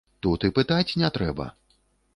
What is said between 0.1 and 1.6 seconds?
Тут і пытаць не трэба.